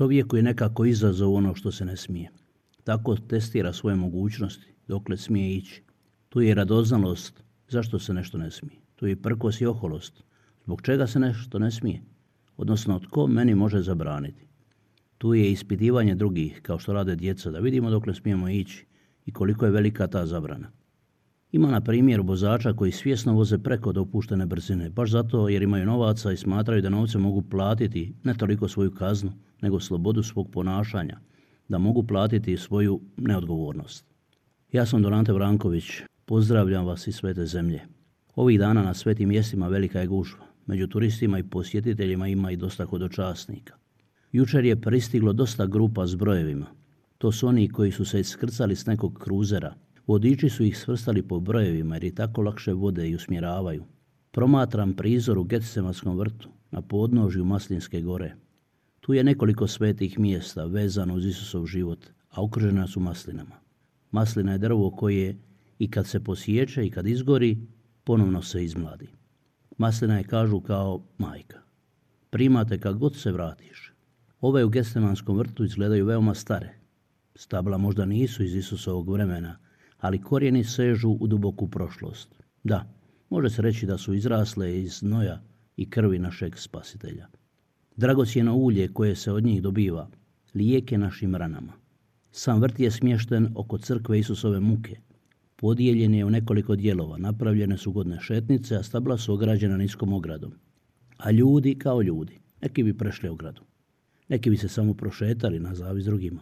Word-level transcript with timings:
Čovjeku 0.00 0.36
je 0.36 0.42
nekako 0.42 0.84
izazov 0.84 1.34
ono 1.34 1.54
što 1.54 1.72
se 1.72 1.84
ne 1.84 1.96
smije. 1.96 2.30
Tako 2.84 3.16
testira 3.16 3.72
svoje 3.72 3.96
mogućnosti, 3.96 4.72
dokle 4.88 5.16
smije 5.16 5.56
ići. 5.56 5.82
Tu 6.28 6.40
je 6.40 6.54
radoznalost, 6.54 7.42
zašto 7.68 7.98
se 7.98 8.14
nešto 8.14 8.38
ne 8.38 8.50
smije. 8.50 8.80
Tu 8.96 9.06
je 9.06 9.22
prkos 9.22 9.60
i 9.60 9.66
oholost, 9.66 10.22
zbog 10.64 10.82
čega 10.82 11.06
se 11.06 11.20
nešto 11.20 11.58
ne 11.58 11.70
smije. 11.70 12.02
Odnosno, 12.56 12.98
tko 12.98 13.26
meni 13.26 13.54
može 13.54 13.82
zabraniti. 13.82 14.46
Tu 15.18 15.34
je 15.34 15.52
ispitivanje 15.52 16.14
drugih, 16.14 16.60
kao 16.62 16.78
što 16.78 16.92
rade 16.92 17.16
djeca, 17.16 17.50
da 17.50 17.58
vidimo 17.58 17.90
dokle 17.90 18.14
smijemo 18.14 18.48
ići 18.48 18.86
i 19.26 19.32
koliko 19.32 19.64
je 19.64 19.72
velika 19.72 20.06
ta 20.06 20.26
zabrana. 20.26 20.70
Ima 21.52 21.70
na 21.70 21.80
primjer 21.80 22.20
vozača 22.20 22.72
koji 22.72 22.92
svjesno 22.92 23.32
voze 23.32 23.58
preko 23.58 23.92
dopuštene 23.92 24.46
brzine, 24.46 24.90
baš 24.90 25.10
zato 25.10 25.48
jer 25.48 25.62
imaju 25.62 25.86
novaca 25.86 26.32
i 26.32 26.36
smatraju 26.36 26.82
da 26.82 26.88
novce 26.88 27.18
mogu 27.18 27.42
platiti 27.42 28.14
ne 28.24 28.34
toliko 28.34 28.68
svoju 28.68 28.90
kaznu, 28.94 29.32
nego 29.62 29.80
slobodu 29.80 30.22
svog 30.22 30.50
ponašanja, 30.50 31.18
da 31.68 31.78
mogu 31.78 32.02
platiti 32.02 32.56
svoju 32.56 33.00
neodgovornost. 33.16 34.04
Ja 34.72 34.86
sam 34.86 35.02
Donante 35.02 35.32
Vranković, 35.32 35.84
pozdravljam 36.26 36.86
vas 36.86 37.06
iz 37.06 37.14
svete 37.14 37.46
zemlje. 37.46 37.80
Ovih 38.34 38.58
dana 38.58 38.82
na 38.82 38.94
svetim 38.94 39.28
mjestima 39.28 39.68
velika 39.68 40.00
je 40.00 40.06
gužva. 40.06 40.46
Među 40.66 40.86
turistima 40.86 41.38
i 41.38 41.42
posjetiteljima 41.42 42.28
ima 42.28 42.50
i 42.50 42.56
dosta 42.56 42.84
hodočasnika. 42.84 43.74
Jučer 44.32 44.64
je 44.64 44.80
pristiglo 44.80 45.32
dosta 45.32 45.66
grupa 45.66 46.06
s 46.06 46.14
brojevima. 46.14 46.66
To 47.18 47.32
su 47.32 47.46
oni 47.46 47.68
koji 47.68 47.90
su 47.90 48.04
se 48.04 48.20
iskrcali 48.20 48.76
s 48.76 48.86
nekog 48.86 49.18
kruzera. 49.18 49.74
Vodiči 50.10 50.48
su 50.48 50.64
ih 50.64 50.78
svrstali 50.78 51.22
po 51.22 51.40
brojevima 51.40 51.94
jer 51.94 52.04
i 52.04 52.14
tako 52.14 52.42
lakše 52.42 52.72
vode 52.72 53.08
i 53.08 53.14
usmjeravaju. 53.14 53.84
Promatram 54.30 54.94
prizor 54.94 55.38
u 55.38 55.44
Getsemanskom 55.44 56.18
vrtu 56.18 56.48
na 56.70 56.82
podnožju 56.82 57.44
Maslinske 57.44 58.00
gore. 58.00 58.34
Tu 59.00 59.14
je 59.14 59.24
nekoliko 59.24 59.66
svetih 59.66 60.18
mjesta 60.18 60.64
vezano 60.64 61.14
uz 61.14 61.26
Isusov 61.26 61.66
život, 61.66 62.06
a 62.30 62.42
okružena 62.42 62.86
su 62.86 63.00
maslinama. 63.00 63.60
Maslina 64.10 64.52
je 64.52 64.58
drvo 64.58 64.90
koje 64.90 65.38
i 65.78 65.90
kad 65.90 66.06
se 66.06 66.24
posječe 66.24 66.86
i 66.86 66.90
kad 66.90 67.06
izgori, 67.06 67.58
ponovno 68.04 68.42
se 68.42 68.64
izmladi. 68.64 69.08
Maslina 69.78 70.18
je, 70.18 70.24
kažu, 70.24 70.60
kao 70.60 71.02
majka. 71.18 71.58
Primate 72.30 72.80
kad 72.80 72.98
god 72.98 73.16
se 73.16 73.32
vratiš. 73.32 73.92
Ove 74.40 74.64
u 74.64 74.68
Gestemanskom 74.68 75.38
vrtu 75.38 75.64
izgledaju 75.64 76.06
veoma 76.06 76.34
stare. 76.34 76.74
Stabla 77.34 77.78
možda 77.78 78.04
nisu 78.04 78.42
iz 78.42 78.54
Isusovog 78.54 79.12
vremena, 79.12 79.58
ali 80.00 80.22
korijeni 80.22 80.64
sežu 80.64 81.10
u 81.20 81.26
duboku 81.26 81.68
prošlost. 81.68 82.34
Da, 82.64 82.94
može 83.30 83.50
se 83.50 83.62
reći 83.62 83.86
da 83.86 83.98
su 83.98 84.14
izrasle 84.14 84.82
iz 84.82 84.92
znoja 84.92 85.42
i 85.76 85.90
krvi 85.90 86.18
našeg 86.18 86.58
spasitelja. 86.58 87.26
Dragocjeno 87.96 88.56
ulje 88.56 88.88
koje 88.88 89.16
se 89.16 89.32
od 89.32 89.44
njih 89.44 89.62
dobiva, 89.62 90.08
lijek 90.54 90.92
je 90.92 90.98
našim 90.98 91.34
ranama. 91.34 91.72
Sam 92.30 92.60
vrt 92.60 92.80
je 92.80 92.90
smješten 92.90 93.48
oko 93.54 93.78
crkve 93.78 94.18
Isusove 94.18 94.60
muke. 94.60 94.96
Podijeljen 95.56 96.14
je 96.14 96.24
u 96.24 96.30
nekoliko 96.30 96.76
dijelova, 96.76 97.18
napravljene 97.18 97.76
su 97.76 97.92
godne 97.92 98.20
šetnice, 98.20 98.76
a 98.76 98.82
stabla 98.82 99.18
su 99.18 99.34
ograđena 99.34 99.76
niskom 99.76 100.12
ogradom. 100.12 100.52
A 101.16 101.30
ljudi 101.30 101.74
kao 101.74 102.02
ljudi, 102.02 102.38
neki 102.62 102.82
bi 102.82 102.96
prešli 102.98 103.28
ogradu. 103.28 103.62
Neki 104.28 104.50
bi 104.50 104.56
se 104.56 104.68
samo 104.68 104.94
prošetali 104.94 105.60
na 105.60 105.74
zavis 105.74 106.04
drugima. 106.04 106.40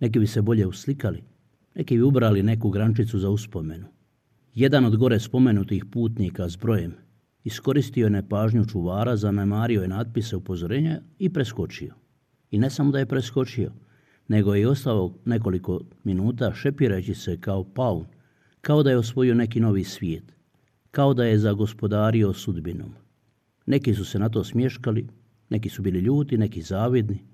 Neki 0.00 0.18
bi 0.18 0.26
se 0.26 0.42
bolje 0.42 0.66
uslikali. 0.66 1.22
Neki 1.78 1.96
bi 1.96 2.02
ubrali 2.02 2.42
neku 2.42 2.70
grančicu 2.70 3.18
za 3.18 3.30
uspomenu. 3.30 3.86
Jedan 4.54 4.84
od 4.84 4.96
gore 4.96 5.20
spomenutih 5.20 5.84
putnika 5.84 6.48
s 6.48 6.56
brojem 6.56 6.94
Iskoristio 7.44 8.06
je 8.06 8.10
nepažnju 8.10 8.64
čuvara, 8.66 9.16
zanemario 9.16 9.82
je 9.82 9.88
natpise 9.88 10.36
upozorenja 10.36 11.00
i 11.18 11.32
preskočio. 11.32 11.94
I 12.50 12.58
ne 12.58 12.70
samo 12.70 12.90
da 12.90 12.98
je 12.98 13.06
preskočio, 13.06 13.72
nego 14.28 14.54
je 14.54 14.68
ostao 14.68 15.14
nekoliko 15.24 15.80
minuta 16.04 16.52
šepirajući 16.54 17.14
se 17.14 17.40
kao 17.40 17.64
paun, 17.64 18.06
kao 18.60 18.82
da 18.82 18.90
je 18.90 18.98
osvojio 18.98 19.34
neki 19.34 19.60
novi 19.60 19.84
svijet, 19.84 20.36
kao 20.90 21.14
da 21.14 21.24
je 21.24 21.38
zagospodario 21.38 22.32
sudbinom. 22.32 22.94
Neki 23.66 23.94
su 23.94 24.04
se 24.04 24.18
na 24.18 24.28
to 24.28 24.44
smješkali, 24.44 25.06
neki 25.50 25.68
su 25.68 25.82
bili 25.82 25.98
ljuti, 26.00 26.38
neki 26.38 26.62
zavidni. 26.62 27.24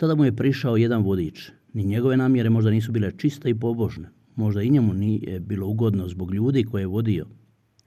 Tada 0.00 0.14
mu 0.14 0.24
je 0.24 0.36
prišao 0.36 0.76
jedan 0.76 1.02
vodič. 1.02 1.50
Ni 1.72 1.84
njegove 1.84 2.16
namjere 2.16 2.50
možda 2.50 2.70
nisu 2.70 2.92
bile 2.92 3.12
čiste 3.16 3.50
i 3.50 3.54
pobožne. 3.54 4.08
Možda 4.36 4.62
i 4.62 4.70
njemu 4.70 4.94
nije 4.94 5.40
bilo 5.40 5.66
ugodno 5.66 6.08
zbog 6.08 6.34
ljudi 6.34 6.64
koje 6.64 6.82
je 6.82 6.86
vodio– 6.86 7.26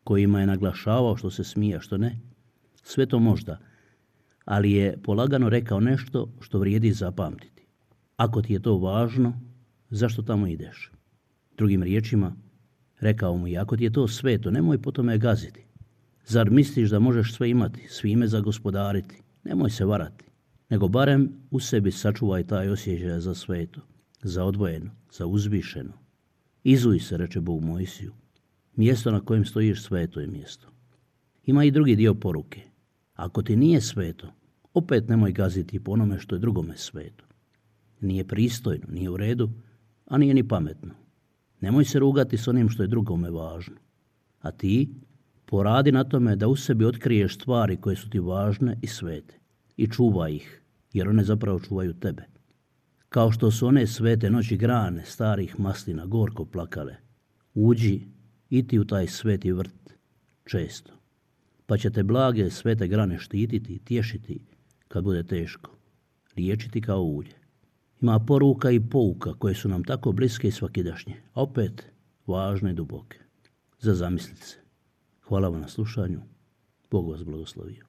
kojima 0.04 0.40
je 0.40 0.48
naglašavao 0.48 1.18
što 1.18 1.30
se 1.32 1.44
smije, 1.44 1.80
što 1.82 1.98
ne. 1.98 2.20
Sve 2.84 3.06
to 3.06 3.20
možda, 3.20 3.60
ali 4.46 4.72
je 4.72 4.98
polagano 5.04 5.50
rekao 5.50 5.80
nešto 5.80 6.34
što 6.42 6.60
vrijedi 6.60 6.92
zapamtiti. 6.92 7.68
Ako 8.18 8.42
ti 8.42 8.54
je 8.54 8.62
to 8.62 8.78
važno, 8.78 9.40
zašto 9.90 10.22
tamo 10.22 10.48
ideš? 10.48 10.92
Drugim 11.58 11.84
riječima, 11.84 12.36
rekao 13.00 13.38
mu 13.38 13.48
i 13.48 13.58
ako 13.58 13.78
ti 13.78 13.84
je 13.84 13.94
to 13.94 14.08
sveto, 14.08 14.52
nemoj 14.52 14.82
po 14.82 14.92
tome 14.92 15.18
gaziti. 15.18 15.66
Zar 16.26 16.50
misliš 16.50 16.90
da 16.90 17.00
možeš 17.00 17.34
sve 17.34 17.50
imati, 17.50 17.88
svime 17.90 18.28
zagospodariti? 18.28 19.22
Nemoj 19.44 19.70
se 19.70 19.86
varati, 19.86 20.26
nego 20.74 20.88
barem 20.88 21.30
u 21.52 21.60
sebi 21.60 21.92
sačuvaj 21.92 22.44
taj 22.44 22.70
osjećaj 22.70 23.20
za 23.20 23.34
sveto, 23.36 23.82
za 24.24 24.46
odvojeno, 24.46 24.92
za 25.12 25.26
uzvišeno. 25.26 25.94
Izuj 26.64 27.00
se, 27.00 27.18
reče 27.18 27.42
Bog 27.42 27.62
Mojsiju, 27.62 28.14
Mjesto 28.76 29.12
na 29.12 29.20
kojem 29.20 29.46
stojiš 29.46 29.84
sveto 29.84 30.20
je 30.20 30.28
mjesto. 30.28 30.68
Ima 31.46 31.64
i 31.64 31.72
drugi 31.72 31.96
dio 31.96 32.14
poruke. 32.14 32.62
Ako 33.14 33.42
ti 33.42 33.56
nije 33.56 33.82
sveto, 33.82 34.28
opet 34.74 35.10
nemoj 35.10 35.32
gaziti 35.32 35.80
po 35.80 35.92
onome 35.92 36.20
što 36.20 36.36
je 36.36 36.40
drugome 36.40 36.78
sveto. 36.78 37.26
Nije 38.02 38.28
pristojno, 38.28 38.88
nije 38.90 39.10
u 39.10 39.18
redu, 39.18 39.50
a 40.06 40.18
nije 40.18 40.34
ni 40.34 40.48
pametno. 40.48 40.94
Nemoj 41.62 41.86
se 41.86 42.00
rugati 42.00 42.38
s 42.38 42.48
onim 42.48 42.70
što 42.70 42.84
je 42.84 42.88
drugome 42.88 43.30
važno. 43.30 43.76
A 44.42 44.52
ti 44.52 44.90
poradi 45.46 45.92
na 45.92 46.04
tome 46.04 46.36
da 46.36 46.48
u 46.48 46.56
sebi 46.56 46.86
otkriješ 46.86 47.36
stvari 47.36 47.78
koje 47.78 47.96
su 47.96 48.10
ti 48.10 48.20
važne 48.20 48.78
i 48.82 48.88
svete. 48.88 49.40
I 49.78 49.88
čuvaj 49.88 50.36
ih, 50.36 50.63
jer 50.94 51.10
one 51.10 51.24
zapravo 51.24 51.60
čuvaju 51.60 51.94
tebe. 51.94 52.24
Kao 53.10 53.32
što 53.32 53.52
su 53.52 53.68
one 53.68 53.88
svete 53.88 54.30
noći 54.30 54.58
grane 54.58 55.06
starih 55.06 55.60
maslina 55.60 56.06
gorko 56.06 56.46
plakale. 56.46 56.96
Uđi 57.54 58.02
iti 58.50 58.80
u 58.80 58.86
taj 58.86 59.08
sveti 59.08 59.52
vrt 59.52 59.94
često. 60.46 60.94
Pa 61.66 61.78
će 61.78 61.90
te 61.90 62.04
blage 62.04 62.50
svete 62.50 62.88
grane 62.88 63.20
štititi 63.20 63.74
i 63.74 63.80
tješiti 63.80 64.46
kad 64.88 65.04
bude 65.04 65.24
teško. 65.24 65.72
Liječiti 66.38 66.82
kao 66.82 67.02
ulje. 67.02 67.34
Ima 68.02 68.20
poruka 68.20 68.72
i 68.72 68.80
pouka 68.80 69.34
koje 69.34 69.56
su 69.56 69.70
nam 69.70 69.84
tako 69.84 70.12
bliske 70.12 70.48
i 70.48 70.52
svakidašnje, 70.52 71.14
a 71.34 71.42
opet 71.42 71.86
važne 72.28 72.72
i 72.72 72.74
duboke. 72.74 73.20
Za 73.80 73.96
zamisliti 73.96 74.48
se. 74.48 74.58
Hvala 75.22 75.50
vam 75.50 75.62
na 75.62 75.68
slušanju. 75.68 76.22
Bog 76.92 77.10
vas 77.10 77.24
blagoslovio. 77.24 77.86